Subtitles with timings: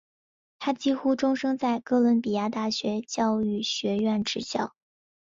[0.57, 4.73] 他几乎终生在哥伦比亚大学教育学院执教。